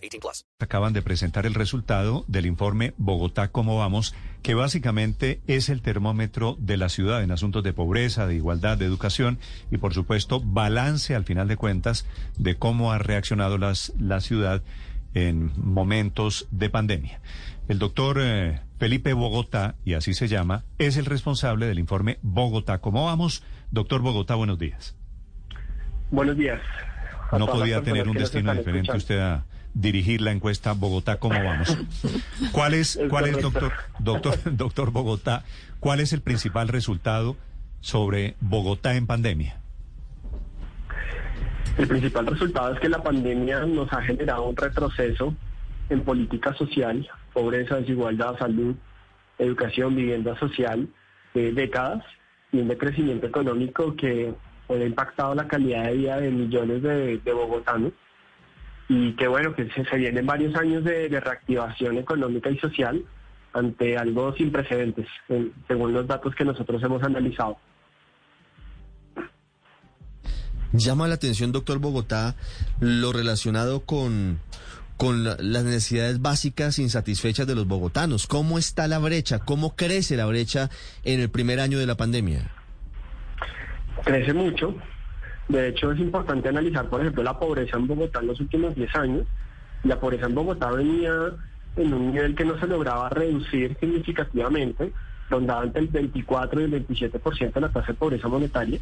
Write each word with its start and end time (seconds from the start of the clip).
18 0.00 0.20
plus. 0.20 0.46
Acaban 0.58 0.92
de 0.92 1.02
presentar 1.02 1.46
el 1.46 1.54
resultado 1.54 2.24
del 2.28 2.46
informe 2.46 2.94
Bogotá, 2.96 3.48
¿cómo 3.48 3.78
vamos? 3.78 4.14
Que 4.42 4.54
básicamente 4.54 5.40
es 5.46 5.68
el 5.68 5.82
termómetro 5.82 6.56
de 6.58 6.76
la 6.76 6.88
ciudad 6.88 7.22
en 7.22 7.30
asuntos 7.30 7.62
de 7.62 7.72
pobreza, 7.72 8.26
de 8.26 8.34
igualdad, 8.34 8.78
de 8.78 8.86
educación 8.86 9.38
y, 9.70 9.78
por 9.78 9.94
supuesto, 9.94 10.40
balance 10.40 11.14
al 11.14 11.24
final 11.24 11.48
de 11.48 11.56
cuentas 11.56 12.06
de 12.38 12.56
cómo 12.56 12.92
ha 12.92 12.98
reaccionado 12.98 13.58
las, 13.58 13.92
la 13.98 14.20
ciudad 14.20 14.62
en 15.14 15.52
momentos 15.56 16.46
de 16.50 16.70
pandemia. 16.70 17.20
El 17.68 17.78
doctor 17.78 18.18
eh, 18.20 18.60
Felipe 18.78 19.12
Bogotá, 19.12 19.76
y 19.84 19.94
así 19.94 20.14
se 20.14 20.28
llama, 20.28 20.64
es 20.78 20.96
el 20.96 21.04
responsable 21.04 21.66
del 21.66 21.78
informe 21.78 22.18
Bogotá. 22.22 22.78
¿Cómo 22.78 23.06
vamos? 23.06 23.44
Doctor 23.70 24.00
Bogotá, 24.00 24.34
buenos 24.34 24.58
días. 24.58 24.96
Buenos 26.10 26.36
días. 26.36 26.60
No 27.30 27.46
podía 27.46 27.82
tener 27.82 28.08
un 28.08 28.16
destino 28.16 28.52
diferente 28.52 28.90
escuchando. 28.92 28.98
usted 28.98 29.18
a 29.20 29.44
dirigir 29.74 30.20
la 30.20 30.32
encuesta 30.32 30.72
Bogotá, 30.72 31.18
¿cómo 31.18 31.42
vamos? 31.42 31.76
¿Cuál 32.52 32.74
es, 32.74 32.98
cuál 33.08 33.26
es 33.26 33.40
doctor, 33.40 33.72
doctor, 33.98 34.34
doctor 34.56 34.90
Bogotá, 34.90 35.44
cuál 35.78 36.00
es 36.00 36.12
el 36.12 36.20
principal 36.20 36.68
resultado 36.68 37.36
sobre 37.80 38.36
Bogotá 38.40 38.96
en 38.96 39.06
pandemia? 39.06 39.60
El 41.78 41.86
principal 41.86 42.26
resultado 42.26 42.74
es 42.74 42.80
que 42.80 42.88
la 42.88 43.02
pandemia 43.02 43.64
nos 43.64 43.92
ha 43.92 44.02
generado 44.02 44.44
un 44.48 44.56
retroceso 44.56 45.34
en 45.88 46.02
política 46.02 46.52
social, 46.54 47.08
pobreza, 47.32 47.76
desigualdad, 47.76 48.38
salud, 48.38 48.74
educación, 49.38 49.96
vivienda 49.96 50.38
social, 50.38 50.88
de 51.32 51.52
décadas 51.52 52.04
y 52.52 52.58
un 52.58 52.68
decrecimiento 52.68 53.26
económico 53.26 53.94
que 53.96 54.34
ha 54.68 54.74
impactado 54.74 55.34
la 55.34 55.48
calidad 55.48 55.84
de 55.84 55.96
vida 55.96 56.20
de 56.20 56.30
millones 56.30 56.82
de, 56.82 57.18
de 57.18 57.32
bogotanos 57.32 57.92
y 58.92 59.12
que 59.14 59.28
bueno, 59.28 59.54
que 59.54 59.70
se, 59.70 59.84
se 59.84 59.96
vienen 59.96 60.26
varios 60.26 60.52
años 60.56 60.82
de, 60.82 61.08
de 61.08 61.20
reactivación 61.20 61.96
económica 61.98 62.50
y 62.50 62.58
social 62.58 63.04
ante 63.52 63.96
algo 63.96 64.34
sin 64.34 64.50
precedentes, 64.50 65.06
en- 65.28 65.52
según 65.68 65.92
los 65.92 66.08
datos 66.08 66.34
que 66.34 66.44
nosotros 66.44 66.82
hemos 66.82 67.00
analizado. 67.04 67.56
Llama 70.72 71.06
la 71.06 71.14
atención, 71.14 71.52
doctor 71.52 71.78
Bogotá, 71.78 72.34
lo 72.80 73.12
relacionado 73.12 73.80
con, 73.84 74.40
con 74.96 75.22
la- 75.24 75.36
las 75.38 75.62
necesidades 75.64 76.20
básicas 76.20 76.78
insatisfechas 76.80 77.46
de 77.46 77.54
los 77.54 77.66
bogotanos. 77.68 78.26
¿Cómo 78.26 78.58
está 78.58 78.88
la 78.88 78.98
brecha? 78.98 79.38
¿Cómo 79.38 79.76
crece 79.76 80.16
la 80.16 80.26
brecha 80.26 80.68
en 81.04 81.20
el 81.20 81.30
primer 81.30 81.60
año 81.60 81.78
de 81.78 81.86
la 81.86 81.96
pandemia? 81.96 82.50
crece 84.04 84.32
mucho. 84.32 84.74
De 85.50 85.66
hecho, 85.66 85.90
es 85.90 85.98
importante 85.98 86.48
analizar, 86.48 86.88
por 86.88 87.00
ejemplo, 87.00 87.24
la 87.24 87.36
pobreza 87.36 87.76
en 87.76 87.88
Bogotá 87.88 88.20
en 88.20 88.28
los 88.28 88.38
últimos 88.38 88.72
10 88.76 88.94
años. 88.94 89.26
La 89.82 89.98
pobreza 89.98 90.26
en 90.26 90.34
Bogotá 90.36 90.70
venía 90.70 91.12
en 91.74 91.92
un 91.92 92.12
nivel 92.12 92.36
que 92.36 92.44
no 92.44 92.56
se 92.60 92.68
lograba 92.68 93.08
reducir 93.08 93.76
significativamente, 93.80 94.92
rondaba 95.28 95.64
entre 95.64 95.82
el 95.82 95.88
24 95.88 96.60
y 96.60 96.64
el 96.64 96.86
27% 96.86 97.52
de 97.52 97.60
la 97.62 97.68
tasa 97.68 97.88
de 97.88 97.94
pobreza 97.94 98.28
monetaria. 98.28 98.78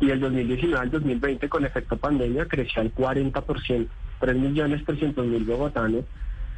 Y 0.00 0.08
el 0.08 0.18
2019 0.18 0.82
al 0.82 0.90
2020, 0.90 1.48
con 1.50 1.66
efecto 1.66 1.98
pandemia, 1.98 2.46
creció 2.46 2.80
al 2.80 2.94
40%. 2.94 3.88
3.300.000 4.22 5.44
bogotanos 5.44 6.04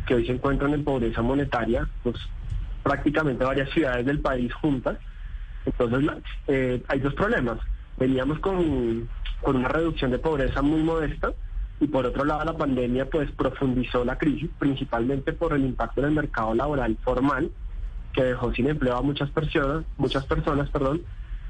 que 0.06 0.15
hoy 0.15 0.27
se 0.27 0.33
encuentran 0.33 0.75
en 0.75 0.84
pobreza 0.84 1.23
monetaria, 1.23 1.89
pues 2.05 2.17
prácticamente 2.84 3.43
varias 3.43 3.69
ciudades 3.71 4.06
del 4.06 4.21
país 4.21 4.55
juntas. 4.55 4.97
Entonces, 5.67 6.23
eh, 6.47 6.81
hay 6.87 7.00
dos 7.00 7.15
problemas. 7.15 7.59
Veníamos 7.99 8.38
con, 8.41 9.09
con 9.43 9.56
una 9.56 9.69
reducción 9.69 10.10
de 10.10 10.19
pobreza 10.19 10.62
muy 10.62 10.82
modesta 10.82 11.32
y 11.81 11.87
por 11.87 12.06
otro 12.06 12.25
lado 12.25 12.44
la 12.44 12.56
pandemia 12.56 13.09
pues 13.10 13.31
profundizó 13.32 14.05
la 14.05 14.16
crisis, 14.16 14.50
principalmente 14.59 15.32
por 15.32 15.53
el 15.53 15.65
impacto 15.65 16.00
en 16.00 16.06
el 16.09 16.12
mercado 16.12 16.55
laboral 16.55 16.97
formal, 17.03 17.50
que 18.12 18.22
dejó 18.22 18.53
sin 18.53 18.69
empleo 18.69 18.97
a 18.97 19.03
muchas 19.03 19.31
personas, 19.31 19.84
muchas 19.99 20.25
personas, 20.25 20.71
perdón, 20.71 21.03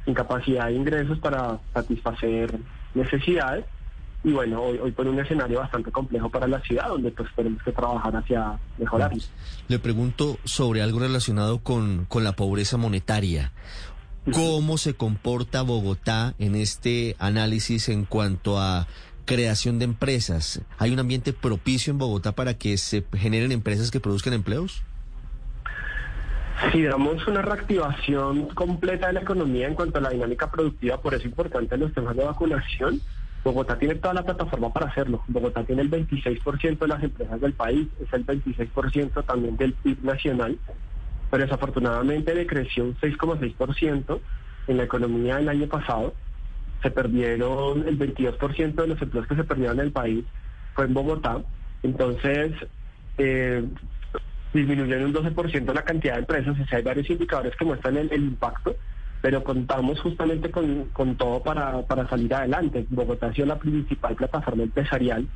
sin 0.05 0.15
capacidad 0.15 0.67
de 0.67 0.75
ingresos 0.75 1.19
para 1.19 1.61
satisfacer 1.73 2.59
necesidades. 2.95 3.65
Y 4.23 4.33
bueno, 4.33 4.63
hoy, 4.63 4.79
hoy 4.79 4.91
por 4.93 5.07
un 5.07 5.21
escenario 5.21 5.59
bastante 5.59 5.93
complejo 5.93 6.31
para 6.31 6.49
la 6.49 6.59
ciudad, 6.63 6.89
donde 6.89 7.11
pues 7.11 7.29
tenemos 7.37 7.63
que 7.63 7.73
trabajar 7.73 8.17
hacia 8.17 8.59
mejorarlo. 8.79 9.23
Le 9.69 9.79
pregunto 9.79 10.39
sobre 10.45 10.81
algo 10.81 11.01
relacionado 11.01 11.59
con, 11.59 12.07
con 12.07 12.25
la 12.25 12.33
pobreza 12.33 12.79
monetaria. 12.79 13.53
¿Cómo 14.33 14.79
se 14.79 14.95
comporta 14.95 15.61
Bogotá 15.61 16.35
en 16.39 16.55
este 16.55 17.15
análisis 17.19 17.91
en 17.91 18.07
cuanto 18.07 18.59
a 18.59 18.87
creación 19.27 19.79
de 19.79 19.85
empresas? 19.85 20.63
¿Hay 20.79 20.93
un 20.93 20.99
ambiente 20.99 21.35
propicio 21.35 21.91
en 21.91 21.99
Bogotá 21.99 22.33
para 22.33 22.55
que 22.55 22.79
se 22.79 23.05
generen 23.13 23.53
empresas 23.53 23.91
que 23.91 24.01
produzcan 24.01 24.33
empleos? 24.33 24.83
Si 26.73 26.83
damos 26.83 27.27
una 27.27 27.43
reactivación 27.43 28.49
completa 28.49 29.09
de 29.09 29.13
la 29.13 29.21
economía 29.21 29.67
en 29.67 29.75
cuanto 29.75 29.99
a 29.99 30.01
la 30.01 30.11
dinámica 30.11 30.51
productiva, 30.51 31.03
por 31.03 31.13
eso 31.13 31.25
es 31.25 31.27
importante 31.27 31.77
los 31.77 31.93
temas 31.93 32.17
de 32.17 32.25
vacunación, 32.25 33.03
Bogotá 33.45 33.79
tiene 33.79 33.97
toda 33.97 34.15
la 34.15 34.23
plataforma 34.23 34.73
para 34.73 34.87
hacerlo. 34.87 35.23
Bogotá 35.29 35.65
tiene 35.65 35.83
el 35.83 35.91
26% 35.91 36.79
de 36.79 36.89
las 36.89 37.03
empresas 37.03 37.39
del 37.43 37.53
país, 37.53 37.89
es 38.01 38.11
el 38.15 38.25
26% 38.25 39.23
también 39.27 39.59
del 39.59 39.75
PIB 39.75 40.03
nacional, 40.03 40.59
pero 41.31 41.45
desafortunadamente 41.45 42.35
decreció 42.35 42.85
un 42.85 42.97
6,6% 42.97 44.21
en 44.69 44.77
la 44.77 44.85
economía 44.85 45.39
el 45.39 45.49
año 45.49 45.67
pasado. 45.67 46.15
Se 46.83 46.91
perdieron 46.91 47.87
el 47.89 47.99
22% 47.99 48.75
de 48.75 48.87
los 48.87 49.01
empleos 49.01 49.27
que 49.27 49.37
se 49.37 49.45
perdieron 49.45 49.81
en 49.81 49.87
el 49.87 49.93
país, 49.93 50.25
fue 50.75 50.85
en 50.85 50.95
Bogotá. 50.95 51.43
Entonces, 51.83 52.53
eh, 53.19 53.65
disminuyó 54.53 54.97
en 54.97 55.07
un 55.07 55.15
12% 55.15 55.73
la 55.75 55.83
cantidad 55.83 56.15
de 56.15 56.21
empresas, 56.21 56.59
o 56.59 56.67
sea, 56.67 56.79
hay 56.79 56.85
varios 56.85 57.11
indicadores 57.11 57.55
que 57.57 57.65
muestran 57.65 57.97
el, 57.97 58.13
impacto, 58.13 58.77
pero 59.21 59.43
contamos 59.43 60.01
justamente 60.01 60.51
con, 60.51 60.87
con 60.93 61.17
todo 61.17 61.43
para, 61.43 61.83
para 61.83 62.09
salir 62.09 62.33
adelante. 62.33 62.87
Bogotá 62.91 63.27
ha 63.27 63.35
sido 63.35 63.47
la 63.47 63.59
principal 63.59 64.15
plataforma 64.15 64.63
empresarial, 64.63 65.27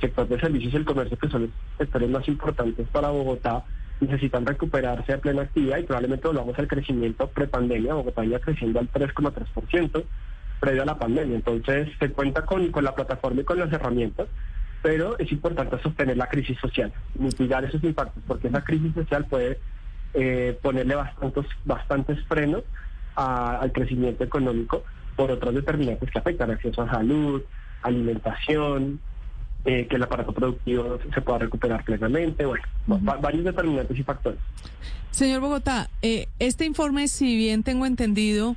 sector 0.00 0.28
de 0.28 0.40
servicios 0.40 0.74
y 0.74 0.76
el 0.76 0.84
comercio, 0.84 1.18
que 1.18 1.28
son 1.28 1.42
los 1.42 1.50
sectores 1.78 2.10
más 2.10 2.28
importantes 2.28 2.86
para 2.88 3.10
Bogotá, 3.10 3.64
necesitan 4.00 4.46
recuperarse 4.46 5.12
a 5.12 5.18
plena 5.18 5.42
actividad 5.42 5.78
y 5.78 5.82
probablemente 5.84 6.28
volvamos 6.28 6.58
al 6.58 6.68
crecimiento 6.68 7.28
prepandemia. 7.28 7.94
Bogotá 7.94 8.24
iba 8.24 8.38
creciendo 8.38 8.78
al 8.80 8.90
3,3% 8.90 10.04
previo 10.60 10.82
a 10.82 10.86
la 10.86 10.98
pandemia. 10.98 11.36
Entonces, 11.36 11.88
se 11.98 12.10
cuenta 12.10 12.44
con, 12.44 12.70
con 12.70 12.84
la 12.84 12.94
plataforma 12.94 13.40
y 13.40 13.44
con 13.44 13.58
las 13.58 13.72
herramientas, 13.72 14.28
pero 14.82 15.18
es 15.18 15.30
importante 15.32 15.80
sostener 15.82 16.16
la 16.16 16.28
crisis 16.28 16.58
social, 16.60 16.92
mitigar 17.18 17.64
esos 17.64 17.82
impactos, 17.82 18.22
porque 18.26 18.48
esa 18.48 18.62
crisis 18.62 18.94
social 18.94 19.24
puede 19.26 19.60
eh, 20.14 20.58
ponerle 20.62 20.94
bastantes, 20.94 21.44
bastantes 21.64 22.18
frenos 22.26 22.64
a- 23.14 23.58
al 23.58 23.72
crecimiento 23.72 24.24
económico 24.24 24.84
por 25.16 25.30
otros 25.30 25.54
determinantes 25.54 26.10
que 26.10 26.18
afectan 26.18 26.50
acceso 26.50 26.82
a 26.82 26.90
salud, 26.90 27.42
alimentación, 27.82 29.00
eh, 29.64 29.86
que 29.88 29.96
el 29.96 30.02
aparato 30.02 30.32
productivo 30.32 30.98
se 31.12 31.20
pueda 31.20 31.38
recuperar 31.40 31.84
plenamente, 31.84 32.44
bueno, 32.46 32.64
va- 32.90 33.16
varios 33.16 33.44
determinantes 33.44 33.98
y 33.98 34.02
factores. 34.02 34.38
Señor 35.10 35.40
Bogotá, 35.40 35.90
eh, 36.02 36.26
este 36.38 36.64
informe, 36.64 37.08
si 37.08 37.36
bien 37.36 37.62
tengo 37.62 37.86
entendido, 37.86 38.56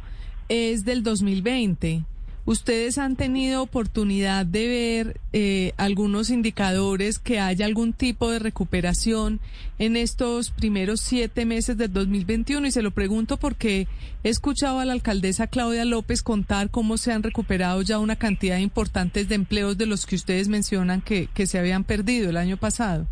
es 0.49 0.85
del 0.85 1.01
2020. 1.03 2.03
¿Ustedes 2.45 2.97
han 2.97 3.15
tenido 3.15 3.61
oportunidad 3.61 4.45
de 4.45 4.67
ver 4.67 5.19
eh, 5.31 5.73
algunos 5.77 6.31
indicadores 6.31 7.19
que 7.19 7.39
haya 7.39 7.65
algún 7.65 7.93
tipo 7.93 8.31
de 8.31 8.39
recuperación 8.39 9.39
en 9.77 9.95
estos 9.95 10.49
primeros 10.49 11.01
siete 11.01 11.45
meses 11.45 11.77
del 11.77 11.93
2021? 11.93 12.67
Y 12.67 12.71
se 12.71 12.81
lo 12.81 12.91
pregunto 12.91 13.37
porque 13.37 13.87
he 14.23 14.29
escuchado 14.29 14.79
a 14.79 14.85
la 14.85 14.93
alcaldesa 14.93 15.47
Claudia 15.47 15.85
López 15.85 16.23
contar 16.23 16.71
cómo 16.71 16.97
se 16.97 17.11
han 17.11 17.21
recuperado 17.23 17.83
ya 17.83 17.99
una 17.99 18.15
cantidad 18.15 18.57
importante 18.57 19.23
de 19.23 19.35
empleos 19.35 19.77
de 19.77 19.85
los 19.85 20.07
que 20.07 20.15
ustedes 20.15 20.47
mencionan 20.47 21.01
que, 21.01 21.27
que 21.33 21.45
se 21.45 21.59
habían 21.59 21.83
perdido 21.83 22.31
el 22.31 22.37
año 22.37 22.57
pasado. 22.57 23.07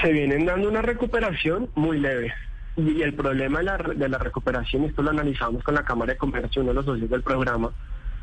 se 0.00 0.12
vienen 0.12 0.46
dando 0.46 0.68
una 0.68 0.82
recuperación 0.82 1.68
muy 1.74 1.98
leve. 1.98 2.32
Y 2.80 3.02
el 3.02 3.12
problema 3.12 3.58
de 3.58 3.64
la, 3.64 3.76
de 3.76 4.08
la 4.08 4.16
recuperación, 4.16 4.84
esto 4.84 5.02
lo 5.02 5.10
analizamos 5.10 5.62
con 5.62 5.74
la 5.74 5.84
Cámara 5.84 6.14
de 6.14 6.18
Comercio, 6.18 6.62
uno 6.62 6.70
de 6.70 6.76
los 6.76 6.86
socios 6.86 7.10
del 7.10 7.22
programa, 7.22 7.70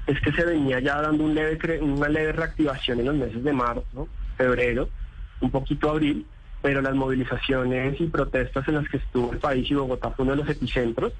es 0.07 0.19
que 0.21 0.31
se 0.31 0.45
venía 0.45 0.79
ya 0.79 0.99
dando 0.99 1.25
una 1.25 1.43
leve 2.09 2.31
reactivación 2.31 2.99
en 2.99 3.05
los 3.05 3.15
meses 3.15 3.43
de 3.43 3.53
marzo, 3.53 4.07
febrero, 4.35 4.89
un 5.41 5.51
poquito 5.51 5.91
abril, 5.91 6.25
pero 6.61 6.81
las 6.81 6.95
movilizaciones 6.95 8.01
y 8.01 8.07
protestas 8.07 8.67
en 8.67 8.75
las 8.75 8.89
que 8.89 8.97
estuvo 8.97 9.31
el 9.31 9.37
país 9.37 9.69
y 9.69 9.75
Bogotá 9.75 10.09
fue 10.11 10.23
uno 10.23 10.31
de 10.31 10.41
los 10.41 10.49
epicentros, 10.49 11.13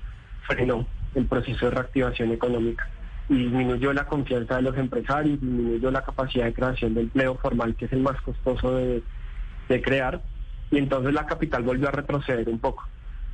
frenó 0.47 0.87
el 1.13 1.25
proceso 1.25 1.65
de 1.65 1.71
reactivación 1.71 2.31
económica 2.31 2.89
y 3.29 3.35
disminuyó 3.35 3.93
la 3.93 4.05
confianza 4.07 4.55
de 4.55 4.63
los 4.63 4.77
empresarios, 4.77 5.39
disminuyó 5.39 5.91
la 5.91 6.03
capacidad 6.03 6.45
de 6.45 6.53
creación 6.53 6.95
de 6.95 7.01
empleo 7.01 7.37
formal, 7.37 7.75
que 7.75 7.85
es 7.85 7.93
el 7.93 7.99
más 7.99 8.19
costoso 8.21 8.77
de 8.77 9.81
crear, 9.83 10.23
y 10.71 10.79
entonces 10.79 11.13
la 11.13 11.27
capital 11.27 11.61
volvió 11.61 11.89
a 11.89 11.91
retroceder 11.91 12.49
un 12.49 12.57
poco. 12.57 12.83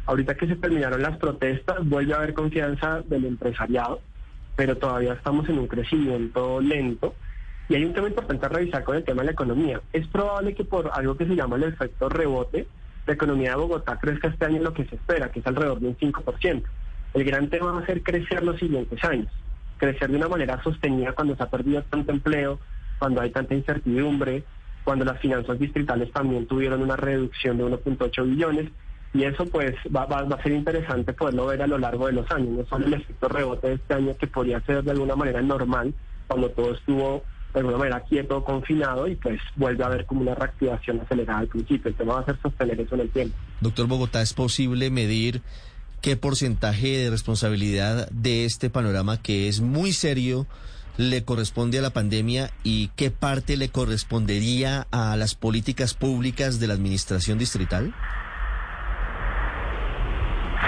Ahorita 0.06 0.36
que 0.36 0.48
se 0.48 0.56
terminaron 0.56 1.02
las 1.02 1.18
protestas, 1.18 1.78
vuelve 1.88 2.14
a 2.14 2.18
haber 2.18 2.34
confianza 2.34 3.02
del 3.02 3.26
empresariado, 3.26 4.02
pero 4.56 4.78
todavía 4.78 5.14
estamos 5.14 5.48
en 5.48 5.60
un 5.60 5.68
crecimiento 5.68 6.60
lento. 6.60 7.16
Y 7.70 7.76
hay 7.76 7.86
un 7.86 7.94
tema 7.94 8.10
importante 8.10 8.46
a 8.46 8.50
revisar 8.50 8.84
con 8.84 8.98
el 8.98 9.06
tema 9.06 9.22
de 9.22 9.28
la 9.28 9.32
economía. 9.32 9.82
Es 9.94 10.06
probable 10.08 10.54
que 10.54 10.66
por 10.66 10.92
algo 10.94 11.16
que 11.16 11.26
se 11.26 11.36
llama 11.36 11.56
el 11.56 11.64
efecto 11.64 12.10
rebote, 12.10 12.68
la 13.08 13.14
economía 13.14 13.52
de 13.52 13.56
Bogotá 13.56 13.98
crezca 13.98 14.28
este 14.28 14.46
año 14.46 14.62
lo 14.62 14.74
que 14.74 14.86
se 14.86 14.96
espera, 14.96 15.32
que 15.32 15.40
es 15.40 15.48
alrededor 15.48 15.80
de 15.80 15.88
un 15.88 15.98
5%. 15.98 16.64
El 17.14 17.24
gran 17.24 17.50
tema 17.50 17.72
va 17.72 17.80
a 17.80 17.86
ser 17.86 18.04
crecer 18.04 18.44
los 18.44 18.60
siguientes 18.60 19.02
años, 19.04 19.32
crecer 19.78 20.10
de 20.10 20.18
una 20.18 20.28
manera 20.28 20.62
sostenida 20.64 21.14
cuando 21.14 21.36
se 21.36 21.44
ha 21.44 21.50
perdido 21.50 21.82
tanto 21.84 22.12
empleo, 22.12 22.60
cuando 23.00 23.22
hay 23.22 23.30
tanta 23.30 23.54
incertidumbre, 23.54 24.44
cuando 24.84 25.06
las 25.06 25.20
finanzas 25.20 25.58
distritales 25.60 26.12
también 26.12 26.46
tuvieron 26.46 26.82
una 26.82 26.98
reducción 26.98 27.58
de 27.58 27.66
1.8 27.66 28.26
billones 28.26 28.70
y 29.14 29.24
eso 29.24 29.46
pues 29.46 29.76
va, 29.96 30.06
va, 30.06 30.20
a 30.20 30.44
ser 30.44 30.54
interesante 30.54 31.14
poderlo 31.14 31.48
ver 31.48 31.62
a 31.62 31.68
lo 31.68 31.78
largo 31.78 32.08
de 32.08 32.14
los 32.14 32.30
años, 32.32 32.50
no 32.50 32.66
solo 32.66 32.88
el 32.88 32.96
efecto 32.96 33.28
rebote 33.28 33.68
de 33.68 33.74
este 33.76 33.94
año 33.94 34.18
que 34.18 34.28
podría 34.28 34.60
ser 34.62 34.84
de 34.84 34.92
alguna 34.92 35.16
manera 35.16 35.42
normal 35.42 35.94
cuando 36.28 36.50
todo 36.50 36.74
estuvo 36.74 37.24
de 37.54 37.60
alguna 37.60 37.78
manera 37.78 38.00
quieto, 38.00 38.44
confinado 38.44 39.08
y 39.08 39.16
pues 39.16 39.40
vuelve 39.56 39.84
a 39.84 39.88
haber 39.88 40.08
como 40.08 40.22
una 40.22 40.34
reactivación 40.34 41.00
acelerada 41.02 41.40
al 41.40 41.48
principio. 41.48 41.90
El 41.90 41.96
tema 41.96 42.16
va 42.16 42.22
a 42.22 42.26
ser 42.26 42.40
sostener 42.42 42.82
eso 42.82 42.96
en 42.96 43.02
el 43.02 43.10
tiempo. 43.10 43.38
Doctor 43.62 43.86
Bogotá, 43.88 44.24
¿es 44.24 44.34
posible 44.34 44.90
medir 44.90 45.44
qué 46.02 46.18
porcentaje 46.18 46.98
de 46.98 47.10
responsabilidad 47.12 48.10
de 48.10 48.46
este 48.46 48.72
panorama 48.72 49.22
que 49.22 49.48
es 49.48 49.62
muy 49.62 49.92
serio 49.92 50.48
le 50.98 51.24
corresponde 51.24 51.80
a 51.80 51.82
la 51.82 51.92
pandemia 51.92 52.52
y 52.64 52.90
qué 52.96 53.12
parte 53.12 53.58
le 53.58 53.70
correspondería 53.70 54.88
a 54.92 55.16
las 55.16 55.36
políticas 55.36 55.94
públicas 55.94 56.60
de 56.60 56.68
la 56.68 56.74
administración 56.74 57.38
distrital? 57.38 57.94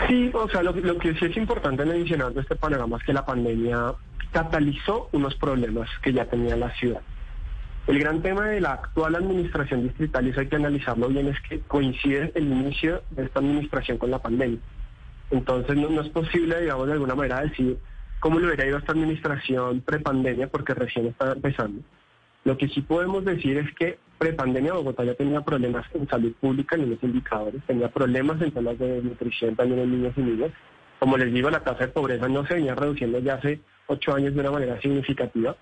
Sí, 0.07 0.29
o 0.33 0.47
sea, 0.49 0.61
lo, 0.61 0.73
que 0.73 1.15
sí 1.15 1.25
es 1.25 1.37
importante 1.37 1.83
mencionar 1.85 2.33
de 2.33 2.41
este 2.41 2.55
panorama 2.55 2.97
es 2.97 3.03
que 3.03 3.13
la 3.13 3.25
pandemia 3.25 3.93
catalizó 4.31 5.09
unos 5.13 5.35
problemas 5.35 5.89
que 6.03 6.13
ya 6.13 6.25
tenía 6.25 6.55
la 6.55 6.71
ciudad. 6.75 7.01
El 7.87 7.99
gran 7.99 8.21
tema 8.21 8.47
de 8.47 8.61
la 8.61 8.73
actual 8.73 9.15
administración 9.15 9.83
distrital, 9.83 10.25
y 10.25 10.29
eso 10.31 10.41
hay 10.41 10.47
que 10.47 10.55
analizarlo 10.55 11.07
bien, 11.07 11.27
es 11.27 11.39
que 11.41 11.59
coincide 11.61 12.31
el 12.35 12.45
inicio 12.45 13.03
de 13.11 13.23
esta 13.25 13.39
administración 13.39 13.97
con 13.97 14.11
la 14.11 14.19
pandemia. 14.19 14.59
Entonces 15.31 15.75
no, 15.75 15.89
no 15.89 16.01
es 16.01 16.09
posible, 16.09 16.61
digamos, 16.61 16.87
de 16.87 16.93
alguna 16.93 17.15
manera 17.15 17.41
decir 17.41 17.77
cómo 18.19 18.39
le 18.39 18.47
hubiera 18.47 18.65
ido 18.65 18.75
a 18.75 18.79
esta 18.79 18.91
administración 18.91 19.81
prepandemia, 19.81 20.47
porque 20.47 20.73
recién 20.73 21.07
está 21.07 21.31
empezando. 21.31 21.81
Lo 22.43 22.57
que 22.57 22.67
sí 22.67 22.81
podemos 22.81 23.25
decir 23.25 23.57
es 23.57 23.73
que 23.75 23.97
prepandemia 24.17 24.73
Bogotá 24.73 25.03
ya 25.03 25.13
tenía 25.13 25.41
problemas 25.41 25.85
en 25.93 26.07
salud 26.07 26.33
pública 26.39 26.75
en 26.75 26.91
los 26.91 27.03
indicadores, 27.03 27.61
tenía 27.67 27.89
problemas 27.89 28.41
en 28.41 28.51
temas 28.51 28.77
de 28.79 29.01
nutrición 29.01 29.55
también 29.55 29.81
en 29.81 29.91
niños 29.91 30.13
y 30.17 30.21
niñas. 30.21 30.51
Como 30.99 31.17
les 31.17 31.33
digo, 31.33 31.49
la 31.49 31.63
tasa 31.63 31.85
de 31.85 31.91
pobreza 31.91 32.27
no 32.27 32.45
se 32.45 32.55
venía 32.55 32.75
reduciendo 32.75 33.19
ya 33.19 33.35
hace 33.35 33.59
ocho 33.87 34.13
años 34.13 34.33
de 34.33 34.39
una 34.39 34.51
manera 34.51 34.79
significativa. 34.81 35.55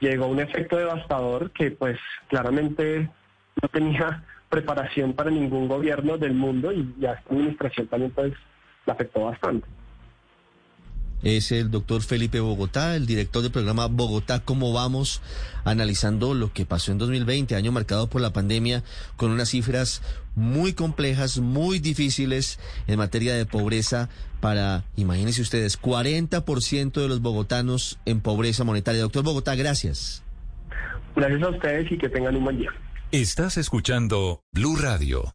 Llegó 0.00 0.26
un 0.26 0.40
efecto 0.40 0.76
devastador 0.76 1.50
que 1.50 1.70
pues 1.70 1.98
claramente 2.28 3.10
no 3.60 3.68
tenía 3.68 4.24
preparación 4.48 5.12
para 5.12 5.30
ningún 5.30 5.68
gobierno 5.68 6.18
del 6.18 6.34
mundo 6.34 6.72
y 6.72 6.94
ya 6.98 7.12
esta 7.12 7.30
administración 7.30 7.86
también 7.86 8.12
pues 8.12 8.32
la 8.86 8.94
afectó 8.94 9.24
bastante 9.24 9.66
es 11.22 11.52
el 11.52 11.70
doctor 11.70 12.02
Felipe 12.02 12.40
Bogotá, 12.40 12.96
el 12.96 13.06
director 13.06 13.42
del 13.42 13.52
programa 13.52 13.86
Bogotá, 13.86 14.40
¿cómo 14.40 14.72
vamos? 14.72 15.20
Analizando 15.64 16.34
lo 16.34 16.52
que 16.52 16.66
pasó 16.66 16.92
en 16.92 16.98
2020, 16.98 17.54
año 17.54 17.72
marcado 17.72 18.08
por 18.08 18.20
la 18.20 18.32
pandemia, 18.32 18.82
con 19.16 19.30
unas 19.30 19.50
cifras 19.50 20.02
muy 20.34 20.72
complejas, 20.72 21.38
muy 21.38 21.78
difíciles 21.78 22.58
en 22.86 22.98
materia 22.98 23.34
de 23.34 23.46
pobreza 23.46 24.08
para, 24.40 24.84
imagínense 24.96 25.42
ustedes, 25.42 25.80
40% 25.80 26.92
de 26.92 27.08
los 27.08 27.20
bogotanos 27.20 27.98
en 28.06 28.20
pobreza 28.20 28.64
monetaria. 28.64 29.02
Doctor 29.02 29.24
Bogotá, 29.24 29.54
gracias. 29.54 30.22
Gracias 31.14 31.42
a 31.42 31.48
ustedes 31.48 31.92
y 31.92 31.98
que 31.98 32.08
tengan 32.08 32.36
un 32.36 32.44
buen 32.44 32.58
día. 32.58 32.70
Estás 33.12 33.56
escuchando 33.56 34.42
Blue 34.52 34.76
Radio. 34.76 35.34